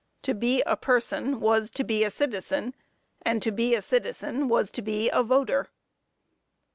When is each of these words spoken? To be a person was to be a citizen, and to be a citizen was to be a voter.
To 0.23 0.33
be 0.33 0.63
a 0.63 0.75
person 0.75 1.39
was 1.39 1.69
to 1.69 1.83
be 1.83 2.03
a 2.03 2.09
citizen, 2.09 2.73
and 3.21 3.39
to 3.43 3.51
be 3.51 3.75
a 3.75 3.83
citizen 3.83 4.47
was 4.47 4.71
to 4.71 4.81
be 4.81 5.11
a 5.11 5.21
voter. 5.21 5.67